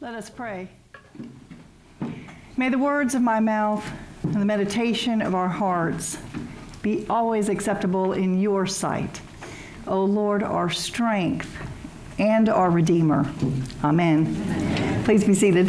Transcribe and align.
Let 0.00 0.14
us 0.14 0.30
pray. 0.30 0.68
May 2.56 2.68
the 2.68 2.78
words 2.78 3.16
of 3.16 3.22
my 3.22 3.40
mouth 3.40 3.84
and 4.22 4.36
the 4.36 4.44
meditation 4.44 5.20
of 5.20 5.34
our 5.34 5.48
hearts 5.48 6.18
be 6.82 7.04
always 7.10 7.48
acceptable 7.48 8.12
in 8.12 8.40
your 8.40 8.64
sight. 8.64 9.20
O 9.88 10.04
Lord, 10.04 10.44
our 10.44 10.70
strength 10.70 11.52
and 12.20 12.48
our 12.48 12.70
Redeemer. 12.70 13.28
Amen. 13.82 15.02
Please 15.04 15.24
be 15.24 15.34
seated. 15.34 15.68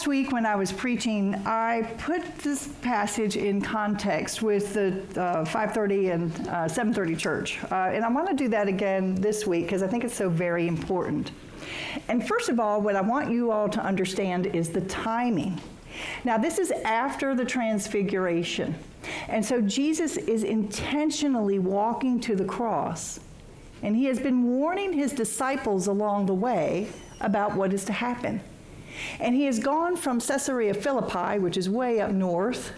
Last 0.00 0.08
week, 0.08 0.32
when 0.32 0.46
I 0.46 0.56
was 0.56 0.72
preaching, 0.72 1.34
I 1.44 1.82
put 1.98 2.38
this 2.38 2.68
passage 2.80 3.36
in 3.36 3.60
context 3.60 4.40
with 4.40 4.72
the 4.72 5.02
uh, 5.20 5.44
5:30 5.44 6.14
and 6.14 6.48
uh, 6.48 6.66
7:30 6.66 7.18
church, 7.18 7.58
uh, 7.70 7.92
and 7.92 8.02
I 8.02 8.08
want 8.08 8.26
to 8.28 8.34
do 8.34 8.48
that 8.48 8.66
again 8.66 9.14
this 9.16 9.46
week 9.46 9.66
because 9.66 9.82
I 9.82 9.88
think 9.88 10.04
it's 10.04 10.14
so 10.14 10.30
very 10.30 10.66
important. 10.68 11.32
And 12.08 12.26
first 12.26 12.48
of 12.48 12.58
all, 12.58 12.80
what 12.80 12.96
I 12.96 13.02
want 13.02 13.30
you 13.30 13.50
all 13.50 13.68
to 13.68 13.78
understand 13.78 14.46
is 14.46 14.70
the 14.70 14.80
timing. 14.80 15.60
Now, 16.24 16.38
this 16.38 16.58
is 16.58 16.70
after 16.70 17.34
the 17.34 17.44
transfiguration, 17.44 18.74
and 19.28 19.44
so 19.44 19.60
Jesus 19.60 20.16
is 20.16 20.44
intentionally 20.44 21.58
walking 21.58 22.20
to 22.20 22.34
the 22.34 22.46
cross, 22.46 23.20
and 23.82 23.94
he 23.94 24.06
has 24.06 24.18
been 24.18 24.44
warning 24.44 24.94
his 24.94 25.12
disciples 25.12 25.88
along 25.88 26.24
the 26.24 26.34
way 26.48 26.88
about 27.20 27.54
what 27.54 27.74
is 27.74 27.84
to 27.84 27.92
happen. 27.92 28.40
And 29.18 29.34
he 29.34 29.44
has 29.44 29.58
gone 29.58 29.96
from 29.96 30.20
Caesarea 30.20 30.74
Philippi, 30.74 31.38
which 31.38 31.56
is 31.56 31.68
way 31.68 32.00
up 32.00 32.10
north, 32.10 32.72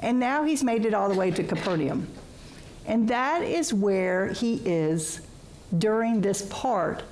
and 0.00 0.18
now 0.18 0.44
he's 0.44 0.64
made 0.64 0.84
it 0.84 0.94
all 0.94 1.08
the 1.08 1.14
way 1.14 1.30
to 1.30 1.44
Capernaum. 1.44 2.08
And 2.86 3.08
that 3.08 3.42
is 3.42 3.72
where 3.72 4.28
he 4.28 4.56
is 4.64 5.20
during 5.78 6.20
this 6.20 6.42
part 6.50 7.04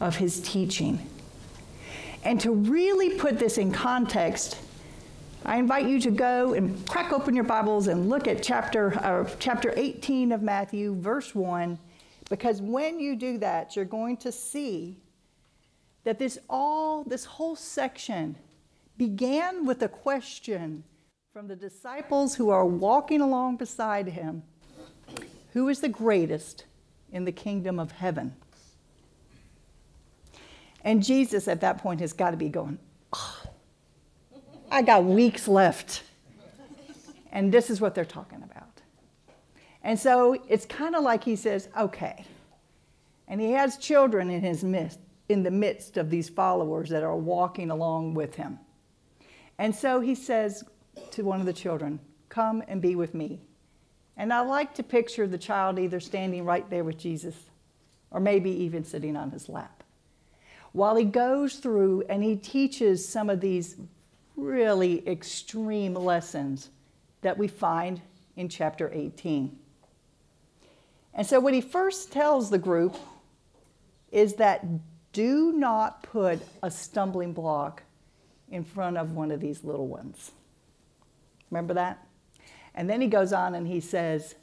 of 0.00 0.16
his 0.16 0.40
teaching. 0.40 0.98
And 2.22 2.40
to 2.40 2.52
really 2.52 3.18
put 3.18 3.38
this 3.38 3.58
in 3.58 3.72
context, 3.72 4.58
I 5.46 5.56
invite 5.56 5.86
you 5.86 6.00
to 6.00 6.10
go 6.10 6.54
and 6.54 6.86
crack 6.88 7.12
open 7.12 7.34
your 7.34 7.44
Bibles 7.44 7.88
and 7.88 8.08
look 8.08 8.28
at 8.28 8.42
chapter, 8.42 8.94
uh, 8.98 9.28
chapter 9.38 9.72
18 9.76 10.32
of 10.32 10.42
Matthew, 10.42 10.94
verse 10.94 11.34
1, 11.34 11.78
because 12.30 12.62
when 12.62 12.98
you 12.98 13.14
do 13.16 13.38
that, 13.38 13.76
you're 13.76 13.84
going 13.84 14.16
to 14.18 14.32
see 14.32 14.96
that 16.04 16.18
this 16.18 16.38
all, 16.48 17.02
this 17.04 17.24
whole 17.24 17.56
section 17.56 18.36
began 18.96 19.66
with 19.66 19.82
a 19.82 19.88
question 19.88 20.84
from 21.32 21.48
the 21.48 21.56
disciples 21.56 22.36
who 22.36 22.50
are 22.50 22.64
walking 22.64 23.20
along 23.20 23.56
beside 23.56 24.06
him 24.06 24.42
Who 25.52 25.68
is 25.68 25.80
the 25.80 25.88
greatest 25.88 26.64
in 27.10 27.24
the 27.24 27.32
kingdom 27.32 27.78
of 27.78 27.92
heaven? 27.92 28.34
And 30.84 31.02
Jesus 31.02 31.48
at 31.48 31.62
that 31.62 31.78
point 31.78 32.00
has 32.00 32.12
got 32.12 32.32
to 32.32 32.36
be 32.36 32.50
going, 32.50 32.78
oh, 33.14 33.42
I 34.70 34.82
got 34.82 35.04
weeks 35.04 35.48
left. 35.48 36.02
And 37.32 37.50
this 37.50 37.70
is 37.70 37.80
what 37.80 37.94
they're 37.94 38.04
talking 38.04 38.42
about. 38.42 38.68
And 39.82 39.98
so 39.98 40.36
it's 40.48 40.66
kind 40.66 40.94
of 40.94 41.02
like 41.02 41.24
he 41.24 41.36
says, 41.36 41.68
okay. 41.78 42.24
And 43.26 43.40
he 43.40 43.52
has 43.52 43.76
children 43.78 44.30
in 44.30 44.42
his 44.42 44.62
midst 44.62 44.98
in 45.28 45.42
the 45.42 45.50
midst 45.50 45.96
of 45.96 46.10
these 46.10 46.28
followers 46.28 46.90
that 46.90 47.02
are 47.02 47.16
walking 47.16 47.70
along 47.70 48.14
with 48.14 48.34
him. 48.34 48.58
And 49.58 49.74
so 49.74 50.00
he 50.00 50.14
says 50.14 50.64
to 51.12 51.24
one 51.24 51.40
of 51.40 51.46
the 51.46 51.52
children, 51.52 52.00
Come 52.28 52.62
and 52.66 52.82
be 52.82 52.96
with 52.96 53.14
me. 53.14 53.40
And 54.16 54.32
I 54.32 54.40
like 54.40 54.74
to 54.74 54.82
picture 54.82 55.26
the 55.26 55.38
child 55.38 55.78
either 55.78 56.00
standing 56.00 56.44
right 56.44 56.68
there 56.68 56.84
with 56.84 56.98
Jesus 56.98 57.34
or 58.10 58.20
maybe 58.20 58.50
even 58.50 58.84
sitting 58.84 59.16
on 59.16 59.30
his 59.30 59.48
lap. 59.48 59.82
While 60.72 60.96
he 60.96 61.04
goes 61.04 61.56
through 61.56 62.02
and 62.08 62.22
he 62.22 62.36
teaches 62.36 63.08
some 63.08 63.30
of 63.30 63.40
these 63.40 63.76
really 64.36 65.06
extreme 65.08 65.94
lessons 65.94 66.70
that 67.22 67.38
we 67.38 67.48
find 67.48 68.00
in 68.36 68.48
chapter 68.48 68.90
18. 68.92 69.56
And 71.14 71.26
so, 71.26 71.38
what 71.38 71.54
he 71.54 71.60
first 71.60 72.12
tells 72.12 72.50
the 72.50 72.58
group 72.58 72.96
is 74.10 74.34
that 74.34 74.64
do 75.14 75.52
not 75.52 76.02
put 76.02 76.40
a 76.62 76.70
stumbling 76.70 77.32
block 77.32 77.82
in 78.50 78.64
front 78.64 78.98
of 78.98 79.12
one 79.12 79.30
of 79.30 79.40
these 79.40 79.64
little 79.64 79.86
ones. 79.86 80.32
Remember 81.50 81.72
that? 81.74 82.06
And 82.74 82.90
then 82.90 83.00
he 83.00 83.06
goes 83.06 83.32
on 83.32 83.54
and 83.54 83.66
he 83.66 83.80
says, 83.80 84.34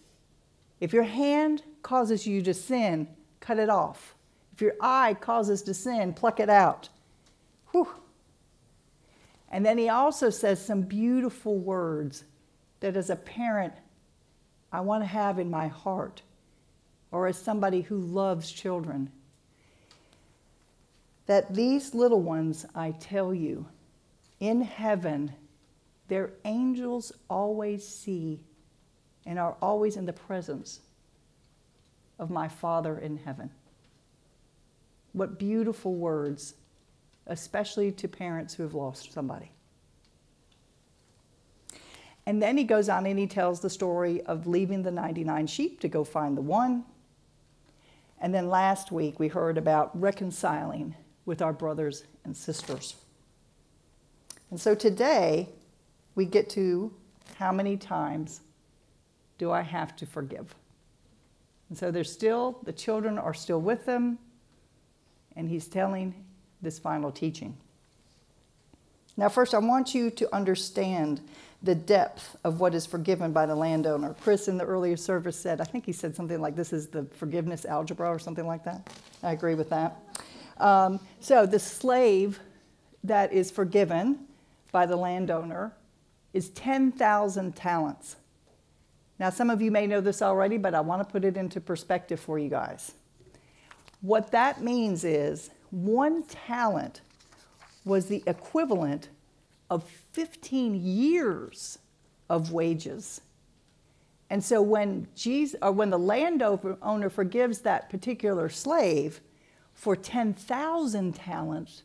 if 0.80 0.94
your 0.94 1.04
hand 1.04 1.62
causes 1.84 2.26
you 2.26 2.42
to 2.42 2.54
sin, 2.54 3.08
cut 3.40 3.60
it 3.60 3.70
off. 3.70 4.16
If 4.54 4.62
your 4.62 4.74
eye 4.82 5.16
causes 5.20 5.62
to 5.64 5.74
sin, 5.74 6.14
pluck 6.14 6.40
it 6.40 6.50
out. 6.50 6.90
Whew. 7.72 7.90
And 9.50 9.66
then 9.66 9.78
he 9.78 9.90
also 9.90 10.30
says 10.30 10.66
some 10.66 10.82
beautiful 10.82 11.58
words 11.58 12.24
that 12.80 12.96
as 12.96 13.10
a 13.10 13.16
parent, 13.16 13.74
I 14.72 14.80
want 14.80 15.04
to 15.04 15.08
have 15.08 15.38
in 15.38 15.50
my 15.50 15.68
heart, 15.68 16.22
or 17.12 17.28
as 17.28 17.38
somebody 17.38 17.82
who 17.82 17.98
loves 17.98 18.52
children 18.52 19.12
that 21.32 21.54
these 21.54 21.96
little 21.96 22.22
ones, 22.22 22.66
I 22.76 22.92
tell 22.92 23.34
you, 23.34 23.66
in 24.42 24.62
heaven, 24.62 25.32
their 26.10 26.34
angels 26.44 27.14
always 27.30 27.88
see 27.88 28.42
and 29.26 29.40
are 29.40 29.56
always 29.62 29.96
in 29.96 30.06
the 30.06 30.12
presence 30.12 30.82
of 32.20 32.32
my 32.32 32.50
Father 32.50 32.98
in 32.98 33.16
heaven. 33.16 33.50
What 35.14 35.40
beautiful 35.40 35.96
words, 35.96 36.56
especially 37.28 37.94
to 37.94 38.10
parents 38.10 38.54
who 38.54 38.64
have 38.64 38.74
lost 38.74 39.14
somebody. 39.14 39.54
And 42.26 42.44
then 42.44 42.58
he 42.58 42.66
goes 42.66 42.90
on 42.90 43.06
and 43.06 43.18
he 43.18 43.26
tells 43.26 43.62
the 43.62 43.70
story 43.70 44.22
of 44.24 44.48
leaving 44.48 44.84
the 44.84 44.92
99 44.92 45.48
sheep 45.48 45.80
to 45.80 45.88
go 45.88 46.04
find 46.04 46.36
the 46.36 46.42
one. 46.42 46.84
And 48.20 48.36
then 48.36 48.50
last 48.50 48.92
week 48.92 49.18
we 49.18 49.30
heard 49.30 49.58
about 49.58 49.98
reconciling 49.98 50.96
with 51.26 51.42
our 51.42 51.54
brothers 51.54 52.04
and 52.26 52.36
sisters. 52.36 52.96
And 54.50 54.60
so 54.60 54.76
today, 54.76 55.50
we 56.16 56.26
get 56.26 56.50
to 56.52 56.94
how 57.36 57.52
many 57.52 57.78
times 57.78 58.42
do 59.38 59.52
I 59.52 59.62
have 59.62 59.96
to 59.98 60.06
forgive? 60.06 60.54
And 61.70 61.78
so 61.78 61.90
there's 61.90 62.12
still, 62.12 62.60
the 62.64 62.74
children 62.74 63.18
are 63.18 63.34
still 63.34 63.62
with 63.62 63.86
them, 63.86 64.20
and 65.36 65.50
he's 65.50 65.68
telling 65.68 66.14
this 66.62 66.78
final 66.78 67.12
teaching. 67.12 67.56
Now, 69.16 69.30
first, 69.30 69.54
I 69.54 69.60
want 69.60 69.96
you 69.96 70.10
to 70.12 70.36
understand 70.36 71.22
the 71.64 71.76
depth 71.76 72.36
of 72.44 72.60
what 72.60 72.74
is 72.74 72.86
forgiven 72.86 73.32
by 73.32 73.46
the 73.46 73.56
landowner. 73.56 74.16
Chris 74.22 74.48
in 74.48 74.58
the 74.58 74.66
earlier 74.66 74.98
service 74.98 75.38
said, 75.38 75.62
I 75.62 75.64
think 75.64 75.86
he 75.86 75.92
said 75.92 76.16
something 76.16 76.42
like 76.42 76.56
this 76.56 76.74
is 76.74 76.88
the 76.88 77.04
forgiveness 77.04 77.66
algebra 77.66 78.10
or 78.10 78.20
something 78.20 78.48
like 78.48 78.64
that. 78.66 78.90
I 79.22 79.32
agree 79.32 79.56
with 79.56 79.70
that. 79.70 79.98
Um, 80.62 81.00
so 81.20 81.46
the 81.46 81.60
slave 81.60 82.40
that 83.04 83.34
is 83.34 83.50
forgiven 83.50 84.28
by 84.72 84.86
the 84.86 84.96
landowner 84.96 85.74
is 86.34 86.50
10,000 86.50 87.56
talents. 87.56 88.16
Now, 89.20 89.30
some 89.32 89.50
of 89.50 89.62
you 89.62 89.72
may 89.72 89.88
know 89.88 90.02
this 90.02 90.22
already, 90.22 90.58
but 90.58 90.74
I 90.74 90.82
want 90.82 91.06
to 91.06 91.12
put 91.12 91.26
it 91.26 91.36
into 91.36 91.60
perspective 91.60 92.20
for 92.20 92.40
you 92.40 92.50
guys. 92.50 92.94
What 94.02 94.32
that 94.32 94.62
means 94.62 95.04
is 95.04 95.50
one 95.72 96.24
talent 96.24 97.02
was 97.84 98.06
the 98.06 98.24
equivalent 98.28 99.10
of 99.70 99.84
15 100.14 100.76
years 100.76 101.80
of 102.30 102.52
wages. 102.52 103.22
And 104.30 104.44
so 104.44 104.62
when 104.62 105.08
Jesus 105.16 105.60
or 105.62 105.72
when 105.72 105.90
the 105.90 106.00
landowner 106.00 107.10
forgives 107.10 107.60
that 107.60 107.90
particular 107.90 108.48
slave, 108.50 109.22
for 109.82 109.96
10,000 109.96 111.16
talents, 111.16 111.82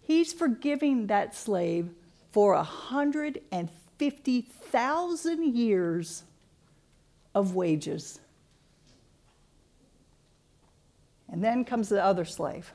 he's 0.00 0.32
forgiving 0.32 1.06
that 1.06 1.32
slave 1.32 1.90
for 2.32 2.56
150,000 2.56 5.56
years 5.56 6.24
of 7.32 7.54
wages. 7.54 8.18
And 11.30 11.44
then 11.44 11.64
comes 11.64 11.88
the 11.88 12.04
other 12.04 12.24
slave. 12.24 12.72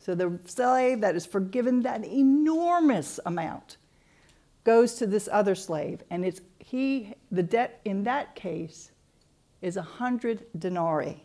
So 0.00 0.16
the 0.16 0.40
slave 0.46 1.00
that 1.02 1.14
is 1.14 1.24
forgiven 1.24 1.82
that 1.82 2.04
enormous 2.04 3.20
amount 3.24 3.76
goes 4.64 4.94
to 4.94 5.06
this 5.06 5.28
other 5.30 5.54
slave, 5.54 6.02
and 6.10 6.24
it's 6.24 6.40
he 6.58 7.14
the 7.30 7.44
debt 7.44 7.80
in 7.84 8.02
that 8.02 8.34
case 8.34 8.90
is 9.60 9.76
a 9.76 9.82
hundred 9.82 10.44
denarii 10.58 11.22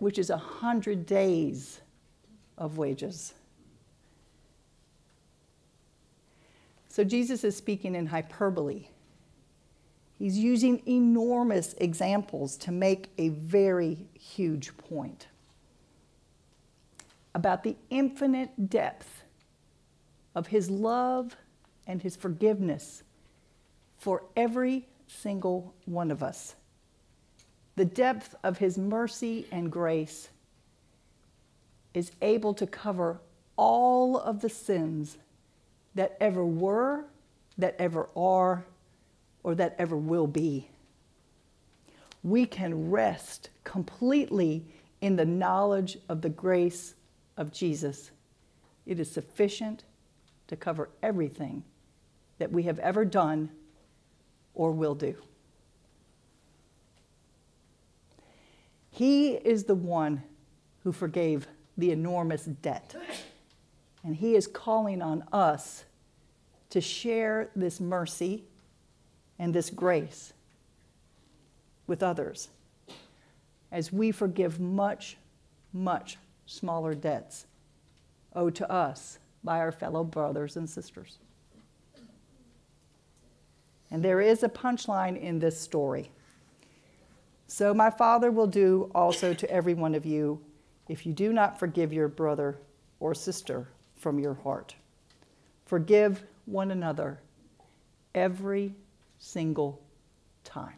which 0.00 0.18
is 0.18 0.30
a 0.30 0.36
hundred 0.36 1.06
days 1.06 1.80
of 2.58 2.76
wages. 2.76 3.34
So 6.88 7.04
Jesus 7.04 7.44
is 7.44 7.56
speaking 7.56 7.94
in 7.94 8.06
hyperbole. 8.06 8.88
He's 10.18 10.36
using 10.36 10.82
enormous 10.86 11.74
examples 11.78 12.56
to 12.58 12.72
make 12.72 13.10
a 13.16 13.28
very 13.28 14.08
huge 14.12 14.76
point 14.76 15.28
about 17.34 17.62
the 17.62 17.76
infinite 17.90 18.68
depth 18.68 19.24
of 20.34 20.48
his 20.48 20.68
love 20.68 21.36
and 21.86 22.02
his 22.02 22.16
forgiveness 22.16 23.02
for 23.96 24.24
every 24.36 24.88
single 25.06 25.74
one 25.84 26.10
of 26.10 26.22
us. 26.22 26.54
The 27.76 27.84
depth 27.84 28.34
of 28.42 28.58
his 28.58 28.76
mercy 28.76 29.46
and 29.50 29.70
grace 29.70 30.28
is 31.94 32.12
able 32.20 32.54
to 32.54 32.66
cover 32.66 33.20
all 33.56 34.18
of 34.18 34.40
the 34.40 34.48
sins 34.48 35.18
that 35.94 36.16
ever 36.20 36.44
were, 36.44 37.04
that 37.58 37.76
ever 37.78 38.08
are, 38.16 38.64
or 39.42 39.54
that 39.54 39.74
ever 39.78 39.96
will 39.96 40.26
be. 40.26 40.68
We 42.22 42.46
can 42.46 42.90
rest 42.90 43.50
completely 43.64 44.64
in 45.00 45.16
the 45.16 45.24
knowledge 45.24 45.98
of 46.08 46.20
the 46.20 46.28
grace 46.28 46.94
of 47.36 47.52
Jesus. 47.52 48.10
It 48.86 49.00
is 49.00 49.10
sufficient 49.10 49.84
to 50.48 50.56
cover 50.56 50.90
everything 51.02 51.64
that 52.38 52.52
we 52.52 52.64
have 52.64 52.78
ever 52.80 53.04
done 53.04 53.50
or 54.54 54.72
will 54.72 54.94
do. 54.94 55.14
He 59.00 59.30
is 59.30 59.64
the 59.64 59.74
one 59.74 60.22
who 60.84 60.92
forgave 60.92 61.48
the 61.78 61.90
enormous 61.90 62.44
debt. 62.44 62.94
And 64.04 64.14
He 64.14 64.34
is 64.34 64.46
calling 64.46 65.00
on 65.00 65.24
us 65.32 65.84
to 66.68 66.82
share 66.82 67.48
this 67.56 67.80
mercy 67.80 68.44
and 69.38 69.54
this 69.54 69.70
grace 69.70 70.34
with 71.86 72.02
others 72.02 72.50
as 73.72 73.90
we 73.90 74.12
forgive 74.12 74.60
much, 74.60 75.16
much 75.72 76.18
smaller 76.44 76.94
debts 76.94 77.46
owed 78.36 78.54
to 78.56 78.70
us 78.70 79.18
by 79.42 79.60
our 79.60 79.72
fellow 79.72 80.04
brothers 80.04 80.58
and 80.58 80.68
sisters. 80.68 81.16
And 83.90 84.04
there 84.04 84.20
is 84.20 84.42
a 84.42 84.48
punchline 84.50 85.18
in 85.18 85.38
this 85.38 85.58
story. 85.58 86.10
So 87.50 87.74
my 87.74 87.90
Father 87.90 88.30
will 88.30 88.46
do 88.46 88.92
also 88.94 89.34
to 89.34 89.50
every 89.50 89.74
one 89.74 89.96
of 89.96 90.06
you 90.06 90.40
if 90.88 91.04
you 91.04 91.12
do 91.12 91.32
not 91.32 91.58
forgive 91.58 91.92
your 91.92 92.06
brother 92.06 92.58
or 93.00 93.12
sister 93.12 93.66
from 93.96 94.20
your 94.20 94.34
heart. 94.34 94.76
Forgive 95.66 96.22
one 96.44 96.70
another 96.70 97.18
every 98.14 98.76
single 99.18 99.82
time. 100.44 100.76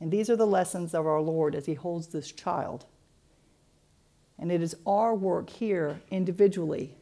And 0.00 0.10
these 0.10 0.30
are 0.30 0.36
the 0.36 0.46
lessons 0.46 0.94
of 0.94 1.06
our 1.06 1.20
Lord 1.20 1.54
as 1.54 1.66
He 1.66 1.74
holds 1.74 2.06
this 2.06 2.32
child. 2.32 2.86
And 4.38 4.50
it 4.50 4.62
is 4.62 4.74
our 4.86 5.14
work 5.14 5.50
here 5.50 6.00
individually 6.10 6.96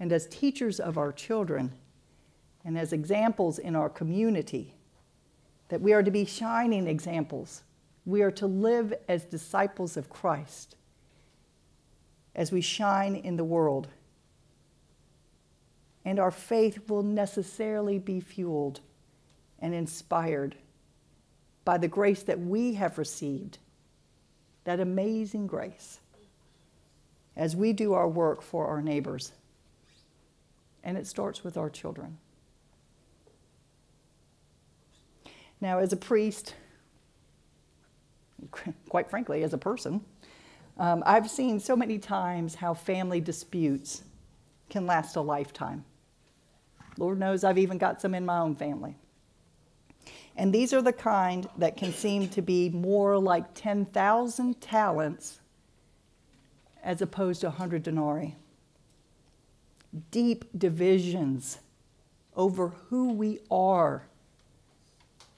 and 0.00 0.14
as 0.14 0.26
teachers 0.28 0.80
of 0.80 0.96
our 0.96 1.12
children 1.12 1.74
and 2.64 2.78
as 2.78 2.94
examples 2.94 3.58
in 3.58 3.76
our 3.76 3.90
community 3.90 4.73
that 5.68 5.80
we 5.80 5.92
are 5.92 6.02
to 6.02 6.10
be 6.10 6.24
shining 6.24 6.86
examples. 6.86 7.62
We 8.04 8.22
are 8.22 8.30
to 8.32 8.46
live 8.46 8.94
as 9.08 9.24
disciples 9.24 9.96
of 9.96 10.10
Christ 10.10 10.76
as 12.34 12.50
we 12.50 12.60
shine 12.60 13.14
in 13.14 13.36
the 13.36 13.44
world. 13.44 13.88
And 16.04 16.18
our 16.18 16.30
faith 16.30 16.88
will 16.88 17.02
necessarily 17.02 17.98
be 17.98 18.20
fueled 18.20 18.80
and 19.58 19.74
inspired 19.74 20.56
by 21.64 21.78
the 21.78 21.88
grace 21.88 22.22
that 22.24 22.40
we 22.40 22.74
have 22.74 22.98
received, 22.98 23.58
that 24.64 24.80
amazing 24.80 25.46
grace, 25.46 26.00
as 27.36 27.56
we 27.56 27.72
do 27.72 27.94
our 27.94 28.08
work 28.08 28.42
for 28.42 28.66
our 28.66 28.82
neighbors. 28.82 29.32
And 30.82 30.98
it 30.98 31.06
starts 31.06 31.42
with 31.42 31.56
our 31.56 31.70
children. 31.70 32.18
Now, 35.64 35.78
as 35.78 35.94
a 35.94 35.96
priest, 35.96 36.56
quite 38.90 39.08
frankly, 39.08 39.42
as 39.44 39.54
a 39.54 39.58
person, 39.58 40.02
um, 40.76 41.02
I've 41.06 41.30
seen 41.30 41.58
so 41.58 41.74
many 41.74 41.98
times 41.98 42.54
how 42.54 42.74
family 42.74 43.18
disputes 43.18 44.02
can 44.68 44.86
last 44.86 45.16
a 45.16 45.22
lifetime. 45.22 45.82
Lord 46.98 47.18
knows 47.18 47.44
I've 47.44 47.56
even 47.56 47.78
got 47.78 47.98
some 48.02 48.14
in 48.14 48.26
my 48.26 48.40
own 48.40 48.56
family. 48.56 48.94
And 50.36 50.52
these 50.52 50.74
are 50.74 50.82
the 50.82 50.92
kind 50.92 51.48
that 51.56 51.78
can 51.78 51.94
seem 51.94 52.28
to 52.28 52.42
be 52.42 52.68
more 52.68 53.18
like 53.18 53.54
10,000 53.54 54.60
talents 54.60 55.40
as 56.82 57.00
opposed 57.00 57.40
to 57.40 57.46
100 57.46 57.82
denarii. 57.82 58.36
Deep 60.10 60.44
divisions 60.58 61.60
over 62.36 62.68
who 62.68 63.14
we 63.14 63.38
are 63.50 64.08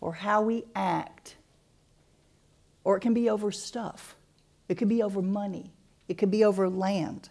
or 0.06 0.12
how 0.12 0.40
we 0.40 0.62
act, 0.76 1.34
or 2.84 2.96
it 2.96 3.00
can 3.00 3.12
be 3.12 3.28
over 3.28 3.50
stuff. 3.50 4.14
It 4.68 4.76
could 4.76 4.88
be 4.88 5.02
over 5.02 5.20
money. 5.20 5.72
It 6.06 6.16
could 6.16 6.30
be 6.30 6.44
over 6.44 6.68
land. 6.68 7.28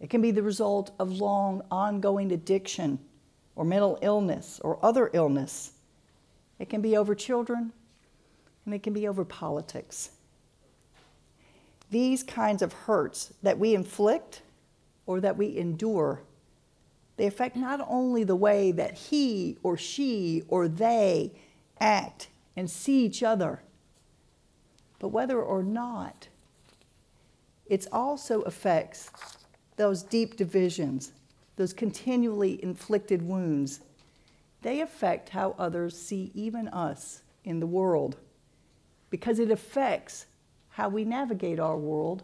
It 0.00 0.10
can 0.10 0.20
be 0.20 0.32
the 0.32 0.42
result 0.42 0.90
of 0.98 1.20
long, 1.20 1.62
ongoing 1.70 2.32
addiction 2.32 2.98
or 3.54 3.64
mental 3.64 4.00
illness 4.02 4.60
or 4.64 4.84
other 4.84 5.10
illness. 5.12 5.74
It 6.58 6.68
can 6.68 6.82
be 6.82 6.96
over 6.96 7.14
children, 7.14 7.72
and 8.64 8.74
it 8.74 8.82
can 8.82 8.92
be 8.92 9.06
over 9.06 9.24
politics. 9.24 10.10
These 11.92 12.24
kinds 12.24 12.62
of 12.62 12.72
hurts 12.72 13.32
that 13.44 13.60
we 13.60 13.76
inflict 13.76 14.42
or 15.06 15.20
that 15.20 15.36
we 15.36 15.56
endure, 15.56 16.22
they 17.16 17.28
affect 17.28 17.54
not 17.54 17.80
only 17.88 18.24
the 18.24 18.34
way 18.34 18.72
that 18.72 18.94
he 18.94 19.56
or 19.62 19.76
she 19.76 20.42
or 20.48 20.66
they 20.66 21.30
act 21.80 22.28
and 22.56 22.70
see 22.70 23.04
each 23.04 23.22
other, 23.22 23.62
but 24.98 25.08
whether 25.08 25.40
or 25.40 25.62
not 25.62 26.28
it 27.66 27.86
also 27.92 28.42
affects 28.42 29.10
those 29.76 30.02
deep 30.02 30.36
divisions, 30.36 31.12
those 31.56 31.72
continually 31.72 32.62
inflicted 32.62 33.22
wounds. 33.22 33.80
They 34.62 34.80
affect 34.80 35.30
how 35.30 35.54
others 35.58 35.98
see 35.98 36.30
even 36.34 36.68
us 36.68 37.22
in 37.44 37.60
the 37.60 37.66
world 37.66 38.16
because 39.10 39.38
it 39.38 39.50
affects 39.50 40.26
how 40.70 40.88
we 40.88 41.04
navigate 41.04 41.58
our 41.58 41.76
world 41.76 42.22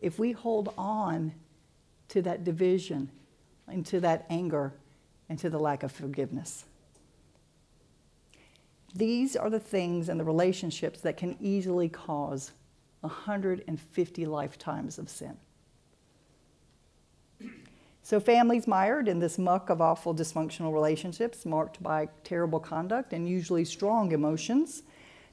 if 0.00 0.18
we 0.18 0.32
hold 0.32 0.72
on 0.76 1.32
to 2.08 2.22
that 2.22 2.44
division 2.44 3.10
and 3.68 3.86
to 3.86 4.00
that 4.00 4.26
anger 4.28 4.72
and 5.28 5.38
to 5.38 5.48
the 5.48 5.58
lack 5.58 5.82
of 5.82 5.92
forgiveness. 5.92 6.64
These 8.94 9.36
are 9.36 9.48
the 9.48 9.60
things 9.60 10.08
and 10.08 10.20
the 10.20 10.24
relationships 10.24 11.00
that 11.00 11.16
can 11.16 11.36
easily 11.40 11.88
cause 11.88 12.52
150 13.00 14.26
lifetimes 14.26 14.98
of 14.98 15.08
sin. 15.08 15.36
So, 18.04 18.18
families 18.18 18.66
mired 18.66 19.06
in 19.06 19.20
this 19.20 19.38
muck 19.38 19.70
of 19.70 19.80
awful 19.80 20.14
dysfunctional 20.14 20.72
relationships 20.72 21.46
marked 21.46 21.82
by 21.82 22.08
terrible 22.24 22.58
conduct 22.58 23.12
and 23.12 23.28
usually 23.28 23.64
strong 23.64 24.10
emotions, 24.10 24.82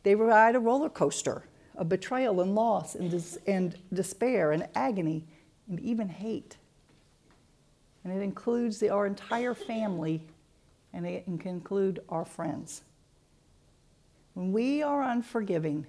they 0.03 0.13
ride 0.13 0.55
a 0.55 0.59
roller 0.59 0.89
coaster 0.89 1.45
of 1.75 1.89
betrayal 1.89 2.41
and 2.41 2.53
loss 2.53 2.93
and, 2.93 3.09
dis- 3.09 3.39
and 3.47 3.77
despair 3.91 4.51
and 4.51 4.67
agony 4.75 5.25
and 5.67 5.79
even 5.79 6.09
hate. 6.09 6.57
And 8.03 8.13
it 8.13 8.21
includes 8.21 8.79
the, 8.79 8.89
our 8.89 9.07
entire 9.07 9.53
family 9.53 10.21
and 10.93 11.05
it 11.05 11.25
can 11.25 11.51
include 11.51 11.99
our 12.09 12.25
friends. 12.25 12.83
When 14.33 14.51
we 14.51 14.81
are 14.81 15.01
unforgiving, 15.01 15.85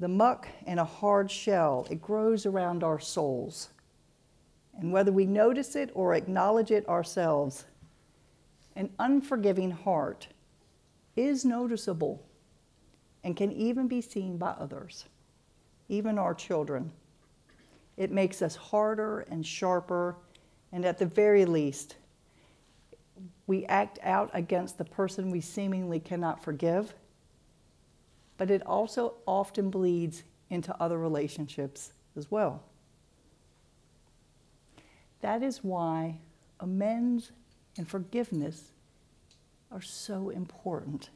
the 0.00 0.08
muck 0.08 0.48
in 0.66 0.78
a 0.78 0.84
hard 0.84 1.30
shell, 1.30 1.86
it 1.90 2.00
grows 2.00 2.46
around 2.46 2.84
our 2.84 3.00
souls. 3.00 3.70
And 4.78 4.92
whether 4.92 5.10
we 5.10 5.26
notice 5.26 5.74
it 5.74 5.90
or 5.94 6.14
acknowledge 6.14 6.70
it 6.70 6.88
ourselves, 6.88 7.64
an 8.76 8.90
unforgiving 9.00 9.72
heart 9.72 10.28
is 11.16 11.44
noticeable 11.44 12.24
and 13.24 13.36
can 13.36 13.50
even 13.50 13.88
be 13.88 14.00
seen 14.00 14.36
by 14.38 14.50
others, 14.50 15.06
even 15.88 16.16
our 16.16 16.32
children. 16.32 16.92
It 17.96 18.12
makes 18.12 18.40
us 18.40 18.54
harder 18.54 19.20
and 19.28 19.44
sharper, 19.44 20.16
and 20.70 20.84
at 20.84 20.98
the 20.98 21.06
very 21.06 21.44
least, 21.44 21.96
we 23.48 23.64
act 23.66 23.98
out 24.04 24.30
against 24.32 24.78
the 24.78 24.84
person 24.84 25.30
we 25.30 25.40
seemingly 25.40 25.98
cannot 25.98 26.44
forgive 26.44 26.94
but 28.38 28.50
it 28.50 28.64
also 28.64 29.14
often 29.26 29.68
bleeds 29.68 30.22
into 30.48 30.74
other 30.80 30.96
relationships 30.96 31.92
as 32.16 32.30
well. 32.30 32.62
That 35.20 35.42
is 35.42 35.62
why 35.62 36.20
amends 36.60 37.32
and 37.76 37.86
forgiveness 37.86 38.70
are 39.70 39.82
so 39.82 40.30
important 40.30 41.10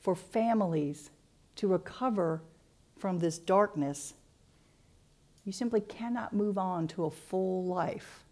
for 0.00 0.14
families 0.14 1.10
to 1.56 1.66
recover 1.66 2.40
from 2.96 3.18
this 3.18 3.38
darkness. 3.38 4.14
You 5.44 5.52
simply 5.52 5.80
cannot 5.80 6.32
move 6.32 6.56
on 6.56 6.86
to 6.88 7.04
a 7.04 7.10
full 7.10 7.64
life 7.64 8.24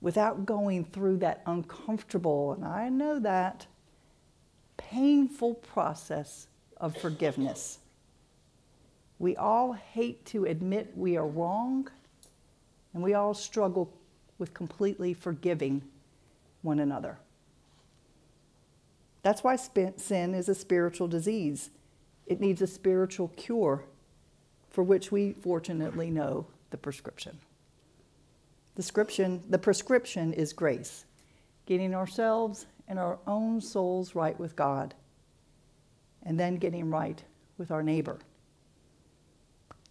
without 0.00 0.46
going 0.46 0.84
through 0.84 1.18
that 1.18 1.42
uncomfortable, 1.46 2.52
and 2.52 2.64
I 2.64 2.88
know 2.88 3.18
that, 3.18 3.66
painful 4.76 5.54
process 5.54 6.46
of 6.76 6.96
forgiveness. 6.96 7.78
We 9.18 9.36
all 9.36 9.72
hate 9.72 10.24
to 10.26 10.44
admit 10.44 10.92
we 10.96 11.16
are 11.16 11.26
wrong, 11.26 11.88
and 12.92 13.02
we 13.02 13.14
all 13.14 13.34
struggle 13.34 13.92
with 14.38 14.52
completely 14.52 15.14
forgiving 15.14 15.82
one 16.62 16.78
another. 16.78 17.18
That's 19.22 19.42
why 19.42 19.56
sin 19.56 20.34
is 20.34 20.48
a 20.48 20.54
spiritual 20.54 21.08
disease. 21.08 21.70
It 22.26 22.40
needs 22.40 22.62
a 22.62 22.66
spiritual 22.66 23.28
cure 23.36 23.84
for 24.70 24.84
which 24.84 25.10
we 25.10 25.32
fortunately 25.32 26.10
know 26.10 26.46
the 26.70 26.76
prescription. 26.76 27.38
The 28.76 28.82
prescription, 28.82 29.42
the 29.48 29.58
prescription 29.58 30.34
is 30.34 30.52
grace, 30.52 31.06
getting 31.64 31.94
ourselves 31.94 32.66
and 32.86 32.98
our 32.98 33.18
own 33.26 33.58
souls 33.62 34.14
right 34.14 34.38
with 34.38 34.54
God, 34.54 34.94
and 36.22 36.38
then 36.38 36.56
getting 36.56 36.90
right 36.90 37.24
with 37.56 37.70
our 37.70 37.82
neighbor. 37.82 38.18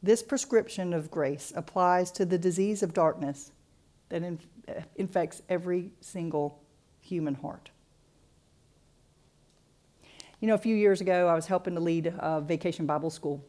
This 0.04 0.22
prescription 0.22 0.94
of 0.94 1.10
grace 1.10 1.52
applies 1.56 2.12
to 2.12 2.26
the 2.26 2.38
disease 2.38 2.84
of 2.84 2.94
darkness 2.94 3.52
that 4.10 4.22
inf- 4.22 4.46
infects 4.96 5.42
every 5.50 5.90
single 6.00 6.62
human 7.02 7.34
heart. 7.34 7.72
You 10.42 10.48
know, 10.48 10.54
a 10.54 10.60
few 10.60 10.76
years 10.76 11.02
ago, 11.02 11.28
I 11.28 11.34
was 11.34 11.48
helping 11.48 11.74
to 11.74 11.82
lead 11.82 12.14
a 12.20 12.40
vacation 12.40 12.86
Bible 12.86 13.10
school. 13.10 13.44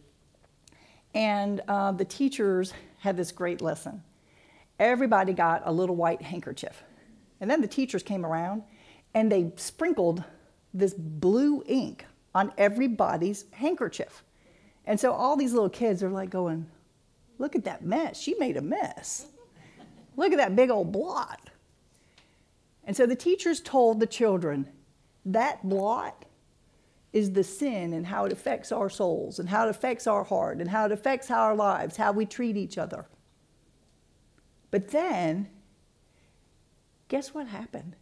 And 1.15 1.61
uh, 1.69 1.93
the 1.93 2.07
teachers 2.07 2.73
had 3.01 3.19
this 3.19 3.33
great 3.33 3.61
lesson. 3.61 4.03
Everybody 4.79 5.33
got 5.33 5.63
a 5.65 5.73
little 5.73 5.97
white 5.97 6.23
handkerchief. 6.23 6.83
And 7.41 7.51
then 7.51 7.61
the 7.61 7.69
teachers 7.69 8.03
came 8.03 8.25
around 8.25 8.63
and 9.15 9.31
they 9.31 9.53
sprinkled 9.57 10.25
this 10.75 10.95
blue 10.95 11.63
ink 11.67 12.05
on 12.35 12.53
everybody's 12.59 13.47
handkerchief. 13.53 14.23
And 14.85 15.01
so 15.01 15.13
all 15.13 15.37
these 15.37 15.53
little 15.53 15.71
kids 15.71 16.03
are 16.03 16.11
like 16.11 16.31
going, 16.31 16.67
Look 17.39 17.55
at 17.55 17.65
that 17.65 17.85
mess. 17.85 18.19
She 18.19 18.35
made 18.35 18.57
a 18.57 18.63
mess. 18.63 19.27
Look 20.17 20.33
at 20.33 20.39
that 20.39 20.57
big 20.57 20.71
old 20.71 20.93
blot. 20.93 21.51
And 22.85 22.97
so 22.97 23.05
the 23.05 23.17
teachers 23.17 23.61
told 23.61 24.01
the 24.01 24.07
children 24.07 24.69
that 25.25 25.69
blot 25.69 26.25
is 27.13 27.33
the 27.33 27.45
sin 27.45 27.93
and 27.93 28.07
how 28.07 28.25
it 28.25 28.33
affects 28.33 28.71
our 28.73 28.89
souls 28.89 29.39
and 29.39 29.49
how 29.49 29.67
it 29.67 29.71
affects 29.71 30.07
our 30.07 30.25
heart 30.25 30.59
and 30.59 30.71
how 30.71 30.87
it 30.87 30.93
affects 30.93 31.31
our 31.31 31.55
lives, 31.55 31.97
how 31.97 32.13
we 32.13 32.25
treat 32.25 32.57
each 32.57 32.79
other. 32.79 33.07
But 34.71 34.89
then, 34.89 35.49
guess 37.09 37.33
what 37.33 37.47
happened? 37.47 37.97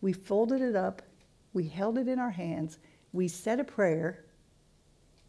We 0.00 0.12
folded 0.12 0.62
it 0.62 0.76
up, 0.76 1.02
we 1.52 1.68
held 1.68 1.98
it 1.98 2.08
in 2.08 2.18
our 2.18 2.30
hands, 2.30 2.78
we 3.12 3.28
said 3.28 3.60
a 3.60 3.64
prayer, 3.64 4.24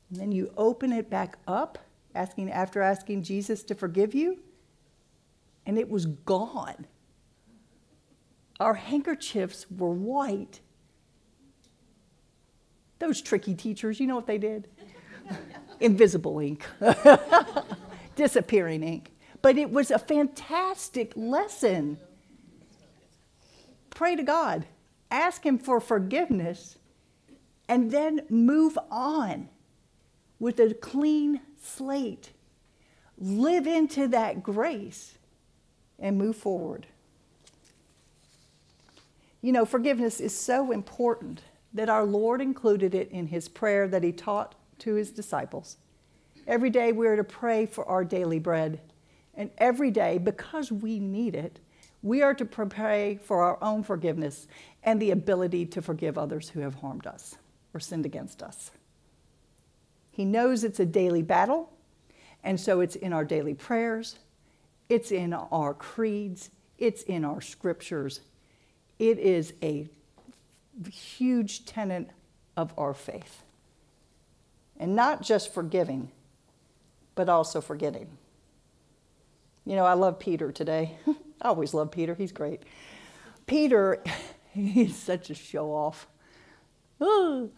and 0.09 0.19
then 0.19 0.31
you 0.31 0.53
open 0.57 0.91
it 0.91 1.09
back 1.09 1.37
up, 1.47 1.79
asking 2.13 2.51
after 2.51 2.81
asking 2.81 3.23
Jesus 3.23 3.63
to 3.63 3.75
forgive 3.75 4.13
you, 4.13 4.39
and 5.65 5.77
it 5.77 5.89
was 5.89 6.05
gone. 6.05 6.85
Our 8.59 8.75
handkerchiefs 8.75 9.65
were 9.75 9.91
white. 9.91 10.59
Those 12.99 13.21
tricky 13.21 13.55
teachers, 13.55 13.99
you 13.99 14.05
know 14.05 14.15
what 14.15 14.27
they 14.27 14.37
did? 14.37 14.67
Invisible 15.79 16.39
ink, 16.39 16.65
disappearing 18.15 18.83
ink. 18.83 19.11
But 19.41 19.57
it 19.57 19.71
was 19.71 19.91
a 19.91 19.99
fantastic 19.99 21.13
lesson. 21.15 21.97
Pray 23.89 24.15
to 24.15 24.23
God, 24.23 24.65
ask 25.09 25.45
Him 25.45 25.57
for 25.57 25.79
forgiveness, 25.79 26.77
and 27.67 27.91
then 27.91 28.21
move 28.29 28.77
on 28.89 29.49
with 30.39 30.59
a 30.59 30.73
clean 30.73 31.41
slate. 31.61 32.31
Live 33.17 33.67
into 33.67 34.07
that 34.07 34.41
grace 34.43 35.17
and 35.99 36.17
move 36.17 36.35
forward. 36.35 36.87
You 39.41 39.51
know, 39.51 39.65
forgiveness 39.65 40.19
is 40.19 40.37
so 40.37 40.71
important 40.71 41.41
that 41.73 41.89
our 41.89 42.05
Lord 42.05 42.41
included 42.41 42.93
it 42.93 43.09
in 43.11 43.27
his 43.27 43.47
prayer 43.47 43.87
that 43.87 44.03
he 44.03 44.11
taught 44.11 44.55
to 44.79 44.95
his 44.95 45.11
disciples. 45.11 45.77
Every 46.47 46.69
day 46.69 46.91
we 46.91 47.07
are 47.07 47.15
to 47.15 47.23
pray 47.23 47.65
for 47.65 47.87
our 47.87 48.03
daily 48.03 48.39
bread. 48.39 48.79
And 49.35 49.49
every 49.57 49.91
day, 49.91 50.17
because 50.17 50.71
we 50.71 50.99
need 50.99 51.35
it, 51.35 51.59
we 52.03 52.21
are 52.21 52.33
to 52.33 52.45
pray 52.45 53.19
for 53.23 53.43
our 53.43 53.57
own 53.61 53.83
forgiveness 53.83 54.47
and 54.83 55.01
the 55.01 55.11
ability 55.11 55.65
to 55.67 55.81
forgive 55.81 56.17
others 56.17 56.49
who 56.49 56.61
have 56.61 56.75
harmed 56.75 57.07
us 57.07 57.35
or 57.73 57.79
sinned 57.79 58.05
against 58.05 58.41
us. 58.41 58.71
He 60.11 60.25
knows 60.25 60.63
it's 60.63 60.79
a 60.79 60.85
daily 60.85 61.21
battle, 61.21 61.71
and 62.43 62.59
so 62.59 62.81
it's 62.81 62.95
in 62.95 63.13
our 63.13 63.23
daily 63.23 63.53
prayers, 63.53 64.17
it's 64.89 65.11
in 65.11 65.33
our 65.33 65.73
creeds, 65.73 66.49
it's 66.77 67.03
in 67.03 67.23
our 67.23 67.39
scriptures. 67.39 68.21
It 68.99 69.19
is 69.19 69.53
a 69.63 69.87
huge 70.91 71.65
tenet 71.65 72.09
of 72.57 72.73
our 72.77 72.93
faith. 72.93 73.43
And 74.77 74.95
not 74.95 75.21
just 75.21 75.53
forgiving, 75.53 76.11
but 77.15 77.29
also 77.29 77.61
forgetting. 77.61 78.09
You 79.65 79.75
know, 79.75 79.85
I 79.85 79.93
love 79.93 80.19
Peter 80.19 80.51
today. 80.51 80.97
I 81.41 81.49
always 81.49 81.73
love 81.73 81.91
Peter, 81.91 82.15
he's 82.15 82.31
great. 82.31 82.63
Peter, 83.45 84.03
he's 84.51 84.95
such 84.95 85.29
a 85.29 85.35
show 85.35 85.71
off. 85.71 86.07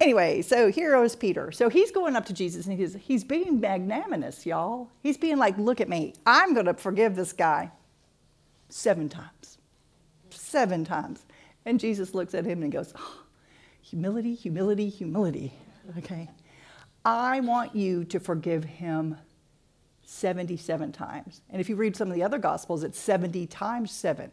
Anyway, 0.00 0.42
so 0.42 0.70
here 0.70 1.02
is 1.02 1.16
Peter. 1.16 1.52
So 1.52 1.68
he's 1.68 1.90
going 1.90 2.16
up 2.16 2.26
to 2.26 2.32
Jesus 2.32 2.66
and 2.66 2.78
he's, 2.78 2.94
he's 2.94 3.24
being 3.24 3.60
magnanimous, 3.60 4.46
y'all. 4.46 4.90
He's 5.02 5.16
being 5.16 5.36
like, 5.36 5.56
look 5.58 5.80
at 5.80 5.88
me. 5.88 6.14
I'm 6.24 6.54
going 6.54 6.66
to 6.66 6.74
forgive 6.74 7.14
this 7.16 7.32
guy 7.32 7.70
seven 8.68 9.08
times. 9.08 9.58
Seven 10.30 10.84
times. 10.84 11.26
And 11.64 11.80
Jesus 11.80 12.14
looks 12.14 12.34
at 12.34 12.44
him 12.44 12.62
and 12.62 12.72
goes, 12.72 12.92
oh, 12.96 13.22
humility, 13.82 14.34
humility, 14.34 14.88
humility. 14.88 15.54
Okay. 15.98 16.30
I 17.04 17.40
want 17.40 17.74
you 17.74 18.04
to 18.06 18.20
forgive 18.20 18.64
him 18.64 19.16
77 20.06 20.92
times. 20.92 21.40
And 21.50 21.60
if 21.60 21.68
you 21.68 21.76
read 21.76 21.96
some 21.96 22.08
of 22.08 22.14
the 22.14 22.22
other 22.22 22.38
gospels, 22.38 22.84
it's 22.84 22.98
70 22.98 23.46
times 23.46 23.90
seven. 23.90 24.30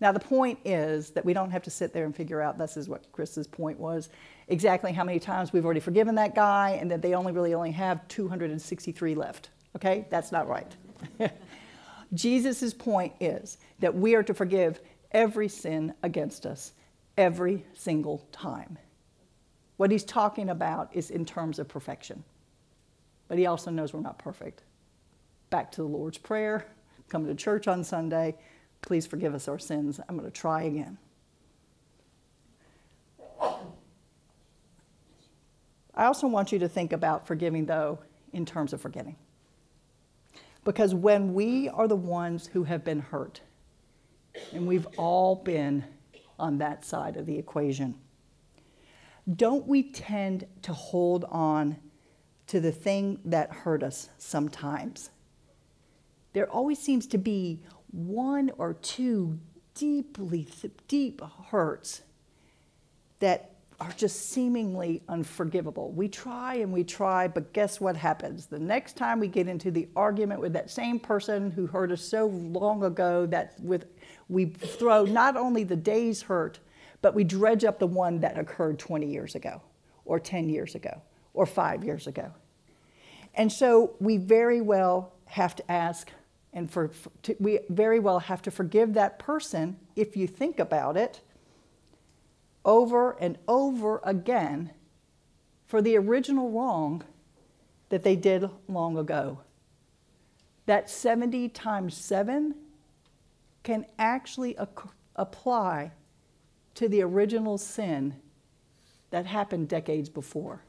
Now, 0.00 0.12
the 0.12 0.20
point 0.20 0.58
is 0.64 1.10
that 1.10 1.24
we 1.24 1.32
don't 1.32 1.50
have 1.50 1.62
to 1.62 1.70
sit 1.70 1.92
there 1.92 2.04
and 2.04 2.14
figure 2.14 2.42
out, 2.42 2.58
this 2.58 2.76
is 2.76 2.88
what 2.88 3.10
Chris's 3.12 3.46
point 3.46 3.80
was, 3.80 4.10
exactly 4.48 4.92
how 4.92 5.04
many 5.04 5.18
times 5.18 5.52
we've 5.52 5.64
already 5.64 5.80
forgiven 5.80 6.14
that 6.16 6.34
guy 6.34 6.78
and 6.80 6.90
that 6.90 7.00
they 7.00 7.14
only 7.14 7.32
really 7.32 7.54
only 7.54 7.70
have 7.70 8.06
263 8.08 9.14
left. 9.14 9.50
Okay? 9.74 10.06
That's 10.10 10.32
not 10.32 10.48
right. 10.48 10.70
Jesus' 12.14 12.74
point 12.74 13.14
is 13.20 13.58
that 13.80 13.94
we 13.94 14.14
are 14.14 14.22
to 14.22 14.34
forgive 14.34 14.80
every 15.12 15.48
sin 15.48 15.94
against 16.02 16.44
us 16.44 16.72
every 17.16 17.64
single 17.74 18.26
time. 18.32 18.78
What 19.78 19.90
he's 19.90 20.04
talking 20.04 20.50
about 20.50 20.94
is 20.94 21.10
in 21.10 21.24
terms 21.24 21.58
of 21.58 21.68
perfection. 21.68 22.24
But 23.28 23.38
he 23.38 23.46
also 23.46 23.70
knows 23.70 23.92
we're 23.92 24.00
not 24.00 24.18
perfect. 24.18 24.62
Back 25.50 25.70
to 25.72 25.82
the 25.82 25.88
Lord's 25.88 26.18
Prayer, 26.18 26.66
come 27.08 27.26
to 27.26 27.34
church 27.34 27.68
on 27.68 27.84
Sunday, 27.84 28.36
Please 28.86 29.04
forgive 29.04 29.34
us 29.34 29.48
our 29.48 29.58
sins. 29.58 30.00
I'm 30.08 30.16
going 30.16 30.30
to 30.30 30.36
try 30.36 30.62
again. 30.62 30.96
I 35.94 36.04
also 36.04 36.28
want 36.28 36.52
you 36.52 36.60
to 36.60 36.68
think 36.68 36.92
about 36.92 37.26
forgiving, 37.26 37.66
though, 37.66 37.98
in 38.32 38.46
terms 38.46 38.72
of 38.72 38.80
forgetting. 38.80 39.16
Because 40.62 40.94
when 40.94 41.34
we 41.34 41.68
are 41.68 41.88
the 41.88 41.96
ones 41.96 42.46
who 42.46 42.62
have 42.62 42.84
been 42.84 43.00
hurt, 43.00 43.40
and 44.52 44.68
we've 44.68 44.86
all 44.96 45.34
been 45.34 45.82
on 46.38 46.58
that 46.58 46.84
side 46.84 47.16
of 47.16 47.26
the 47.26 47.36
equation, 47.36 47.96
don't 49.34 49.66
we 49.66 49.90
tend 49.90 50.46
to 50.62 50.72
hold 50.72 51.24
on 51.24 51.76
to 52.46 52.60
the 52.60 52.70
thing 52.70 53.18
that 53.24 53.50
hurt 53.50 53.82
us 53.82 54.10
sometimes? 54.18 55.10
There 56.36 56.52
always 56.52 56.78
seems 56.78 57.06
to 57.06 57.16
be 57.16 57.62
one 57.92 58.52
or 58.58 58.74
two 58.74 59.38
deeply 59.72 60.46
deep 60.86 61.22
hurts 61.46 62.02
that 63.20 63.54
are 63.80 63.92
just 63.96 64.28
seemingly 64.28 65.02
unforgivable. 65.08 65.92
We 65.92 66.08
try 66.08 66.56
and 66.56 66.74
we 66.74 66.84
try, 66.84 67.26
but 67.26 67.54
guess 67.54 67.80
what 67.80 67.96
happens? 67.96 68.44
The 68.44 68.58
next 68.58 68.98
time 68.98 69.18
we 69.18 69.28
get 69.28 69.48
into 69.48 69.70
the 69.70 69.88
argument 69.96 70.42
with 70.42 70.52
that 70.52 70.68
same 70.68 71.00
person 71.00 71.52
who 71.52 71.66
hurt 71.66 71.90
us 71.90 72.02
so 72.02 72.26
long 72.26 72.84
ago 72.84 73.24
that 73.24 73.58
with 73.58 73.86
we 74.28 74.44
throw 74.44 75.06
not 75.06 75.38
only 75.38 75.64
the 75.64 75.74
day's 75.74 76.20
hurt, 76.20 76.58
but 77.00 77.14
we 77.14 77.24
dredge 77.24 77.64
up 77.64 77.78
the 77.78 77.86
one 77.86 78.20
that 78.20 78.38
occurred 78.38 78.78
20 78.78 79.06
years 79.06 79.36
ago 79.36 79.62
or 80.04 80.20
10 80.20 80.50
years 80.50 80.74
ago 80.74 81.00
or 81.32 81.46
5 81.46 81.82
years 81.82 82.06
ago. 82.06 82.30
And 83.34 83.50
so 83.50 83.94
we 84.00 84.18
very 84.18 84.60
well 84.60 85.14
have 85.24 85.56
to 85.56 85.72
ask 85.72 86.10
and 86.56 86.70
for, 86.70 86.88
for 86.88 87.12
to, 87.22 87.36
we 87.38 87.60
very 87.68 88.00
well 88.00 88.18
have 88.18 88.40
to 88.40 88.50
forgive 88.50 88.94
that 88.94 89.18
person 89.18 89.76
if 89.94 90.16
you 90.16 90.26
think 90.26 90.58
about 90.58 90.96
it 90.96 91.20
over 92.64 93.12
and 93.20 93.36
over 93.46 94.00
again 94.02 94.70
for 95.66 95.82
the 95.82 95.96
original 95.98 96.50
wrong 96.50 97.04
that 97.90 98.02
they 98.02 98.16
did 98.16 98.48
long 98.68 98.96
ago. 98.96 99.40
That 100.64 100.88
70 100.88 101.50
times 101.50 101.94
7 101.94 102.54
can 103.62 103.84
actually 103.98 104.56
ac- 104.58 104.90
apply 105.14 105.92
to 106.74 106.88
the 106.88 107.02
original 107.02 107.58
sin 107.58 108.16
that 109.10 109.26
happened 109.26 109.68
decades 109.68 110.08
before. 110.08 110.62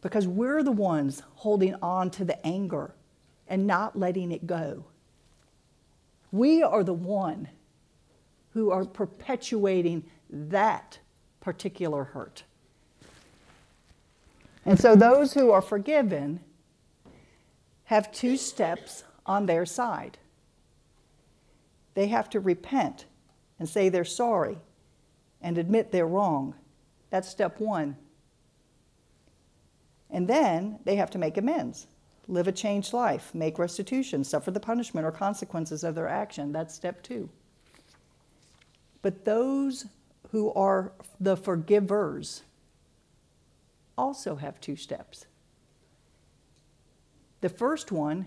Because 0.00 0.28
we're 0.28 0.62
the 0.62 0.70
ones 0.70 1.24
holding 1.34 1.74
on 1.82 2.10
to 2.12 2.24
the 2.24 2.46
anger 2.46 2.94
and 3.50 3.66
not 3.66 3.98
letting 3.98 4.32
it 4.32 4.46
go. 4.46 4.86
We 6.32 6.62
are 6.62 6.84
the 6.84 6.94
one 6.94 7.48
who 8.54 8.70
are 8.70 8.84
perpetuating 8.84 10.04
that 10.30 10.98
particular 11.40 12.04
hurt. 12.04 12.44
And 14.64 14.78
so 14.78 14.94
those 14.94 15.34
who 15.34 15.50
are 15.50 15.60
forgiven 15.60 16.40
have 17.84 18.12
two 18.12 18.36
steps 18.36 19.04
on 19.26 19.46
their 19.46 19.66
side. 19.66 20.18
They 21.94 22.06
have 22.06 22.30
to 22.30 22.40
repent 22.40 23.06
and 23.58 23.68
say 23.68 23.88
they're 23.88 24.04
sorry 24.04 24.58
and 25.42 25.58
admit 25.58 25.90
they're 25.90 26.06
wrong. 26.06 26.54
That's 27.10 27.28
step 27.28 27.58
one. 27.58 27.96
And 30.08 30.28
then 30.28 30.78
they 30.84 30.96
have 30.96 31.10
to 31.10 31.18
make 31.18 31.36
amends, 31.36 31.86
live 32.30 32.46
a 32.46 32.52
changed 32.52 32.92
life, 32.92 33.34
make 33.34 33.58
restitution, 33.58 34.22
suffer 34.22 34.50
the 34.50 34.60
punishment 34.60 35.04
or 35.06 35.10
consequences 35.10 35.82
of 35.82 35.94
their 35.94 36.08
action. 36.08 36.52
That's 36.52 36.74
step 36.74 37.02
two. 37.02 37.28
But 39.02 39.24
those 39.24 39.86
who 40.30 40.52
are 40.52 40.92
the 41.18 41.36
forgivers 41.36 42.42
also 43.98 44.36
have 44.36 44.60
two 44.60 44.76
steps. 44.76 45.26
The 47.40 47.48
first 47.48 47.90
one 47.90 48.26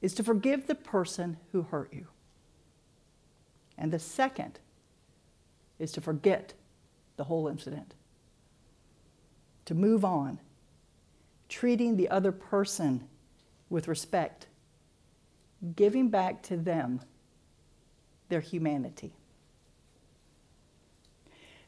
is 0.00 0.14
to 0.14 0.24
forgive 0.24 0.66
the 0.66 0.74
person 0.74 1.36
who 1.52 1.62
hurt 1.62 1.92
you. 1.92 2.06
And 3.76 3.92
the 3.92 3.98
second 3.98 4.60
is 5.78 5.92
to 5.92 6.00
forget 6.00 6.54
the 7.16 7.24
whole 7.24 7.48
incident, 7.48 7.94
to 9.66 9.74
move 9.74 10.04
on, 10.04 10.38
treating 11.50 11.96
the 11.96 12.08
other 12.08 12.32
person 12.32 13.06
with 13.68 13.88
respect, 13.88 14.46
giving 15.76 16.08
back 16.08 16.42
to 16.44 16.56
them 16.56 17.00
their 18.30 18.40
humanity. 18.40 19.12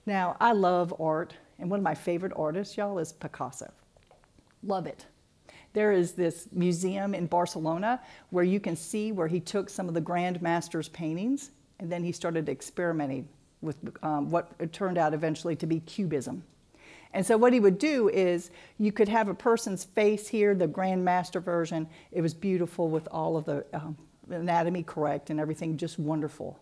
Now, 0.06 0.36
I 0.40 0.52
love 0.52 0.94
art, 0.98 1.34
and 1.58 1.68
one 1.68 1.78
of 1.78 1.84
my 1.84 1.94
favorite 1.94 2.32
artists, 2.34 2.76
y'all, 2.76 2.98
is 2.98 3.12
Picasso. 3.12 3.70
Love 4.62 4.86
it. 4.86 5.04
There 5.74 5.92
is 5.92 6.12
this 6.12 6.48
museum 6.52 7.14
in 7.14 7.26
Barcelona 7.26 8.00
where 8.30 8.44
you 8.44 8.60
can 8.60 8.76
see 8.76 9.12
where 9.12 9.28
he 9.28 9.40
took 9.40 9.68
some 9.68 9.88
of 9.88 9.94
the 9.94 10.00
Grand 10.00 10.40
Master's 10.40 10.88
paintings 10.88 11.50
and 11.78 11.90
then 11.90 12.04
he 12.04 12.12
started 12.12 12.48
experimenting 12.48 13.28
with 13.60 13.76
um, 14.02 14.30
what 14.30 14.72
turned 14.72 14.98
out 14.98 15.14
eventually 15.14 15.56
to 15.56 15.66
be 15.66 15.80
cubism. 15.80 16.42
And 17.14 17.24
so, 17.24 17.36
what 17.36 17.52
he 17.52 17.60
would 17.60 17.78
do 17.78 18.08
is 18.08 18.50
you 18.78 18.92
could 18.92 19.08
have 19.08 19.28
a 19.28 19.34
person's 19.34 19.84
face 19.84 20.28
here, 20.28 20.54
the 20.54 20.66
Grand 20.66 21.04
Master 21.04 21.40
version. 21.40 21.86
It 22.10 22.22
was 22.22 22.32
beautiful 22.32 22.88
with 22.88 23.06
all 23.10 23.36
of 23.36 23.44
the 23.44 23.64
um, 23.74 23.96
anatomy 24.30 24.82
correct 24.82 25.30
and 25.30 25.38
everything 25.38 25.76
just 25.76 25.98
wonderful. 25.98 26.58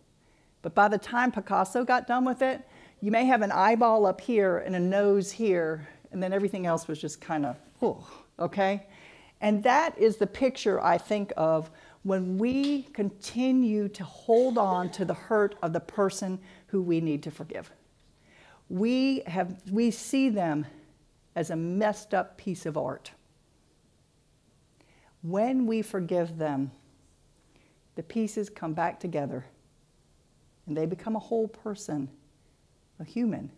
But 0.62 0.74
by 0.74 0.88
the 0.88 0.98
time 0.98 1.32
Picasso 1.32 1.84
got 1.84 2.06
done 2.06 2.24
with 2.24 2.42
it, 2.42 2.62
you 3.00 3.10
may 3.10 3.24
have 3.24 3.42
an 3.42 3.52
eyeball 3.52 4.06
up 4.06 4.20
here 4.20 4.58
and 4.58 4.76
a 4.76 4.80
nose 4.80 5.30
here, 5.30 5.88
and 6.12 6.22
then 6.22 6.32
everything 6.32 6.66
else 6.66 6.86
was 6.86 7.00
just 7.00 7.20
kind 7.20 7.46
of, 7.46 7.56
oh, 7.80 8.06
okay? 8.38 8.86
And 9.40 9.62
that 9.62 9.96
is 9.98 10.16
the 10.16 10.26
picture 10.26 10.82
I 10.82 10.98
think 10.98 11.32
of 11.36 11.70
when 12.02 12.38
we 12.38 12.82
continue 12.92 13.88
to 13.88 14.04
hold 14.04 14.58
on 14.58 14.90
to 14.90 15.04
the 15.04 15.14
hurt 15.14 15.54
of 15.62 15.72
the 15.72 15.80
person 15.80 16.38
who 16.66 16.82
we 16.82 17.00
need 17.00 17.22
to 17.22 17.30
forgive. 17.30 17.70
We, 18.70 19.22
have, 19.26 19.60
we 19.70 19.90
see 19.90 20.28
them 20.28 20.64
as 21.34 21.50
a 21.50 21.56
messed 21.56 22.14
up 22.14 22.38
piece 22.38 22.64
of 22.66 22.78
art. 22.78 23.10
When 25.22 25.66
we 25.66 25.82
forgive 25.82 26.38
them, 26.38 26.70
the 27.96 28.02
pieces 28.04 28.48
come 28.48 28.72
back 28.72 29.00
together 29.00 29.44
and 30.66 30.76
they 30.76 30.86
become 30.86 31.16
a 31.16 31.20
whole 31.20 31.48
person, 31.48 32.08
a 33.00 33.04
human. 33.04 33.50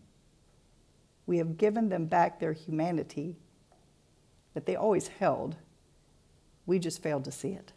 We 1.27 1.37
have 1.39 1.59
given 1.59 1.91
them 1.91 2.07
back 2.07 2.41
their 2.41 2.55
humanity 2.55 3.37
that 4.55 4.65
they 4.65 4.77
always 4.77 5.09
held. 5.09 5.57
We 6.65 6.79
just 6.79 7.03
failed 7.03 7.25
to 7.25 7.33
see 7.33 7.51
it. 7.51 7.73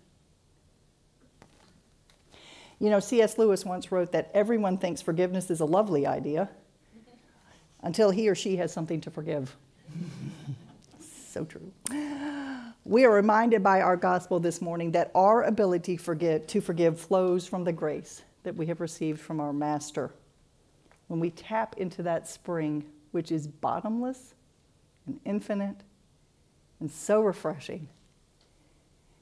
You 2.79 2.89
know, 2.89 2.99
C.S. 2.99 3.37
Lewis 3.37 3.65
once 3.65 3.91
wrote 3.91 4.13
that 4.13 4.31
everyone 4.33 4.77
thinks 4.77 5.01
forgiveness 5.01 5.51
is 5.51 5.59
a 5.59 5.65
lovely 5.65 6.07
idea 6.07 6.49
until 7.85 8.09
he 8.09 8.27
or 8.27 8.35
she 8.35 8.57
has 8.57 8.73
something 8.73 8.99
to 8.99 9.11
forgive. 9.11 9.55
so 11.29 11.45
true. 11.45 11.71
We 12.83 13.05
are 13.05 13.11
reminded 13.11 13.63
by 13.63 13.81
our 13.81 13.95
gospel 13.95 14.39
this 14.39 14.61
morning 14.61 14.91
that 14.91 15.11
our 15.15 15.43
ability 15.43 15.97
to 15.97 16.61
forgive 16.61 16.99
flows 16.99 17.47
from 17.47 17.63
the 17.63 17.71
grace 17.71 18.23
that 18.43 18.55
we 18.55 18.65
have 18.65 18.81
received 18.81 19.21
from 19.21 19.39
our 19.39 19.53
Master. 19.53 20.11
When 21.07 21.19
we 21.19 21.29
tap 21.29 21.75
into 21.77 22.03
that 22.03 22.27
spring, 22.27 22.85
which 23.11 23.31
is 23.31 23.47
bottomless 23.47 24.33
and 25.05 25.19
infinite 25.23 25.77
and 26.79 26.91
so 26.91 27.21
refreshing, 27.21 27.87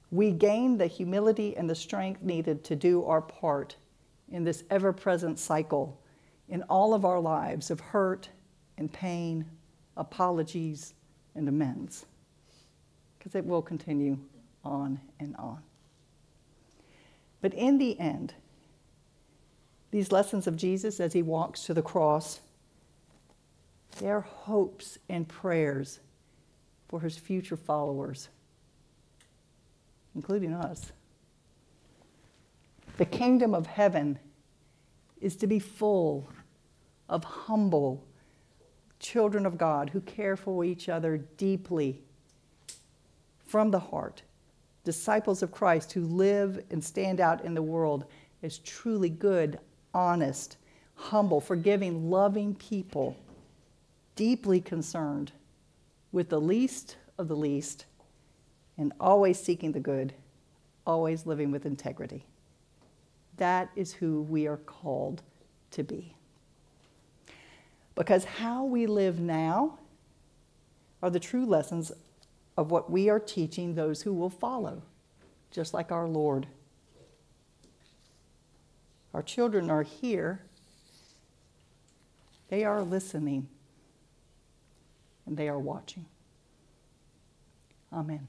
we 0.10 0.32
gain 0.32 0.78
the 0.78 0.88
humility 0.88 1.58
and 1.58 1.70
the 1.70 1.76
strength 1.76 2.22
needed 2.22 2.64
to 2.66 2.76
do 2.76 3.04
our 3.06 3.22
part 3.22 3.76
in 4.32 4.44
this 4.44 4.64
ever 4.70 4.94
present 4.94 5.38
cycle 5.38 6.00
in 6.48 6.64
all 6.64 6.94
of 6.94 7.04
our 7.04 7.20
lives 7.20 7.70
of 7.70 7.80
hurt 7.80 8.30
and 8.78 8.92
pain, 8.92 9.46
apologies, 9.98 10.94
and 11.36 11.48
amends. 11.48 12.06
Because 13.18 13.36
it 13.36 13.46
will 13.46 13.62
continue 13.62 14.18
on 14.64 15.00
and 15.20 15.36
on. 15.38 15.60
But 17.42 17.54
in 17.54 17.78
the 17.78 18.00
end, 18.00 18.34
these 19.92 20.12
lessons 20.12 20.48
of 20.48 20.56
Jesus 20.56 21.00
as 21.00 21.14
he 21.14 21.22
walks 21.22 21.64
to 21.64 21.74
the 21.74 21.82
cross, 21.82 22.40
they're 24.00 24.22
hopes 24.22 24.98
and 25.10 25.28
prayers 25.28 26.00
for 26.88 27.00
his 27.00 27.18
future 27.18 27.58
followers 27.58 28.30
including 30.16 30.54
us. 30.54 30.92
The 32.98 33.06
kingdom 33.06 33.56
of 33.56 33.66
heaven 33.66 34.20
is 35.20 35.36
to 35.38 35.48
be 35.48 35.60
full 35.60 36.28
of 37.10 37.24
humble 37.24 38.04
children 39.04 39.46
of 39.46 39.58
God 39.58 39.92
who 39.92 40.02
care 40.02 40.36
for 40.36 40.64
each 40.64 40.90
other 40.90 41.18
deeply 41.18 42.02
from 43.46 43.70
the 43.70 43.80
heart, 43.80 44.24
disciples 44.84 45.44
of 45.44 45.52
Christ 45.52 45.92
who 45.92 46.06
live 46.06 46.64
and 46.72 46.84
stand 46.84 47.20
out 47.20 47.46
in 47.46 47.54
the 47.54 47.62
world 47.62 48.06
as 48.42 48.58
truly 48.58 49.10
good, 49.10 49.60
honest, 49.94 50.58
humble, 50.96 51.40
forgiving, 51.40 52.10
loving 52.10 52.56
people, 52.56 53.16
deeply 54.16 54.60
concerned 54.60 55.32
with 56.12 56.30
the 56.30 56.42
least 56.42 56.98
of 57.18 57.28
the 57.28 57.36
least 57.36 57.86
and 58.78 58.92
always 59.00 59.40
seeking 59.40 59.72
the 59.72 59.80
good, 59.80 60.14
always 60.88 61.26
living 61.26 61.52
with 61.52 61.66
integrity. 61.66 62.26
That 63.38 63.70
is 63.76 63.94
who 63.94 64.22
we 64.24 64.48
are 64.48 64.58
called 64.58 65.22
to 65.72 65.84
be. 65.84 66.16
Because 67.96 68.26
how 68.26 68.64
we 68.66 68.88
live 68.88 69.20
now 69.20 69.80
are 71.02 71.10
the 71.10 71.20
true 71.20 71.46
lessons 71.46 71.92
of 72.58 72.72
what 72.72 72.90
we 72.90 73.10
are 73.10 73.20
teaching 73.20 73.76
those 73.76 74.02
who 74.02 74.14
will 74.14 74.30
follow, 74.30 74.84
just 75.52 75.74
like 75.74 75.92
our 75.92 76.08
Lord. 76.08 76.48
Our 79.14 79.22
children 79.22 79.70
are 79.70 79.84
here 79.84 80.42
They 82.54 82.66
are 82.66 82.84
listening 82.84 83.48
and 85.26 85.36
they 85.36 85.50
are 85.50 85.58
watching. 85.58 86.06
Amen. 87.92 88.28